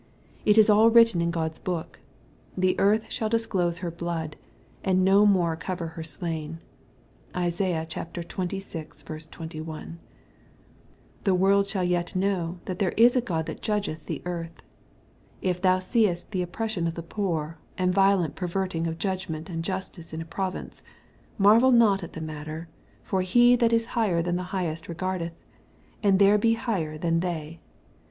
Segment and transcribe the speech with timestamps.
[0.45, 1.99] It is all written in God's book."
[2.57, 4.35] The earth shall disclose her blood,
[4.83, 6.57] and no more cover her slain."
[7.37, 8.27] (Isaiah xxvi.
[9.29, 9.99] 21.)
[11.23, 14.63] The world shall yet know, that there is a God that judgeth the earth."
[15.53, 20.13] If thou seest the oppression of the poor, and violent perverting of judgment and justice
[20.13, 20.81] in a province,
[21.37, 22.69] marvel not at the matter,
[23.03, 25.33] for he that is higher than the highest regardeth:
[26.01, 27.59] and there be higher than they."